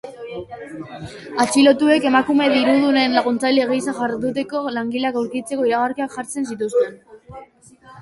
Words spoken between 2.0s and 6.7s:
emakume dirudunen laguntzaile gisa jarduteko langileak aurkitzeko iragarkiak jartzen